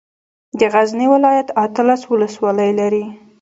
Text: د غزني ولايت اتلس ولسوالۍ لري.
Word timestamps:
د 0.59 0.61
غزني 0.73 1.07
ولايت 1.13 1.47
اتلس 1.63 2.01
ولسوالۍ 2.11 2.71
لري. 2.79 3.03